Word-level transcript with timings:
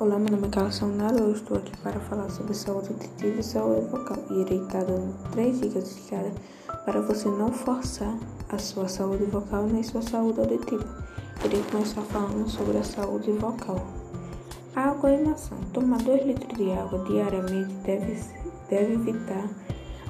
Olá, 0.00 0.18
meu 0.18 0.30
nome 0.30 0.46
é 0.46 0.50
Carlos 0.50 0.76
Sonaro. 0.76 1.18
Eu 1.18 1.32
estou 1.32 1.58
aqui 1.58 1.76
para 1.82 2.00
falar 2.00 2.30
sobre 2.30 2.54
saúde 2.54 2.88
auditiva 2.88 3.38
e 3.38 3.42
saúde 3.42 3.86
vocal. 3.88 4.16
E 4.30 4.40
irei 4.40 4.62
estar 4.62 4.82
dando 4.82 5.14
três 5.30 5.60
dicas 5.60 5.94
diárias 6.08 6.32
para 6.86 7.02
você 7.02 7.28
não 7.28 7.52
forçar 7.52 8.16
a 8.48 8.56
sua 8.56 8.88
saúde 8.88 9.24
vocal 9.24 9.66
nem 9.66 9.82
sua 9.82 10.00
saúde 10.00 10.40
auditiva. 10.40 10.86
Irei 11.44 11.62
começar 11.70 12.00
falando 12.00 12.48
sobre 12.48 12.78
a 12.78 12.82
saúde 12.82 13.30
vocal. 13.32 13.86
A 14.74 14.88
alcalinação. 14.88 15.58
Tomar 15.74 15.98
2 15.98 16.24
litros 16.24 16.56
de 16.56 16.72
água 16.72 17.04
diariamente 17.04 17.74
deve, 17.84 18.18
deve 18.70 18.94
evitar 18.94 19.50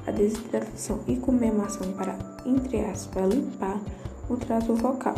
a 0.07 0.11
desidratação 0.11 1.01
e 1.05 1.17
comer 1.17 1.51
maçã 1.51 1.91
para, 1.97 2.17
entre 2.45 2.79
aspas, 2.85 3.27
limpar 3.27 3.77
o 4.29 4.37
trato 4.37 4.73
vocal. 4.73 5.15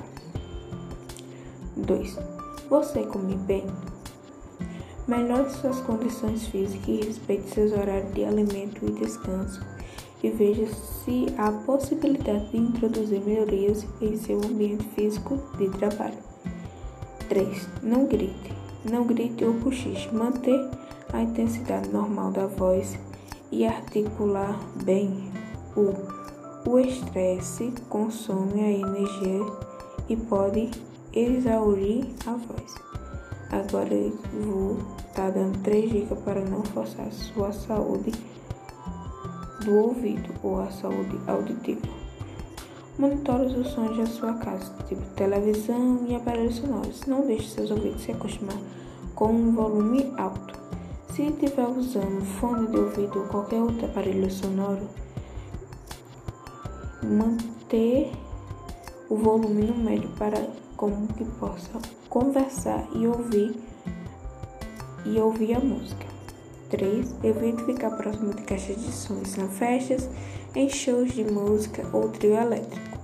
2. 1.78 2.18
Você 2.72 3.04
come 3.04 3.36
bem? 3.36 3.68
Melhore 5.08 5.50
suas 5.50 5.82
condições 5.82 6.48
físicas 6.48 6.88
e 6.88 7.06
respeite 7.06 7.50
seus 7.50 7.74
horários 7.74 8.14
de 8.14 8.24
alimento 8.24 8.86
e 8.86 8.92
descanso 8.92 9.62
e 10.24 10.30
veja 10.30 10.66
se 10.68 11.26
há 11.38 11.52
possibilidade 11.52 12.50
de 12.52 12.58
introduzir 12.58 13.20
melhorias 13.20 13.86
em 14.02 14.16
seu 14.16 14.38
ambiente 14.38 14.86
físico 14.96 15.38
de 15.58 15.70
trabalho. 15.72 16.18
3. 17.28 17.68
Não 17.84 18.06
grite. 18.06 18.54
Não 18.90 19.06
grite 19.06 19.44
ou 19.44 19.56
cochiche. 19.56 20.10
Manter 20.14 20.70
a 21.12 21.22
intensidade 21.22 21.90
normal 21.90 22.32
da 22.32 22.48
voz 22.48 22.98
e 23.52 23.66
articular 23.66 24.58
bem. 24.86 25.30
O, 25.76 26.70
o 26.70 26.80
estresse 26.80 27.74
consome 27.90 28.62
a 28.62 28.72
energia 28.72 29.46
e 30.08 30.16
pode 30.16 30.72
exaurir 31.14 32.06
a 32.26 32.32
voz. 32.32 32.93
Agora 33.54 33.94
eu 33.94 34.18
vou 34.48 34.78
estar 34.98 35.28
tá 35.28 35.30
dando 35.30 35.62
três 35.62 35.92
dicas 35.92 36.18
para 36.22 36.42
não 36.44 36.64
forçar 36.64 37.06
sua 37.12 37.54
saúde 37.54 38.12
do 39.64 39.76
ouvido 39.76 40.34
ou 40.42 40.60
a 40.60 40.72
saúde 40.72 41.20
auditiva. 41.28 41.88
Monitore 42.98 43.46
os 43.46 43.68
sons 43.68 43.96
da 43.96 44.08
sua 44.08 44.34
casa, 44.34 44.74
tipo 44.88 45.04
televisão 45.12 46.04
e 46.08 46.16
aparelhos 46.16 46.56
sonoros. 46.56 47.06
Não 47.06 47.28
deixe 47.28 47.50
seus 47.50 47.70
ouvidos 47.70 48.02
se 48.02 48.12
acostumar 48.12 48.58
com 49.14 49.28
um 49.28 49.54
volume 49.54 50.12
alto. 50.18 50.60
Se 51.14 51.22
estiver 51.22 51.68
usando 51.68 52.26
fone 52.40 52.68
de 52.70 52.78
ouvido 52.78 53.20
ou 53.20 53.28
qualquer 53.28 53.62
outro 53.62 53.86
aparelho 53.86 54.32
sonoro, 54.32 54.90
manter 57.04 58.12
o 59.12 59.16
volume 59.16 59.68
no 59.68 59.76
médio 59.76 60.10
para 60.18 60.40
como 60.76 61.08
que 61.08 61.26
possa 61.26 61.72
conversar 62.10 62.88
e 62.94 63.08
ouvir 63.08 63.56
e 65.06 65.20
ouvir 65.20 65.56
a 65.56 65.60
música. 65.60 66.06
3. 66.70 67.16
Evite 67.24 67.64
ficar 67.66 67.92
próximo 67.92 68.34
de 68.34 68.42
caixas 68.44 68.78
de 68.82 68.92
sons 68.92 69.36
na 69.36 69.48
festas, 69.48 70.10
em 70.56 70.70
shows 70.70 71.14
de 71.14 71.24
música 71.24 71.86
ou 71.94 72.10
trio 72.10 72.36
elétrico. 72.36 73.03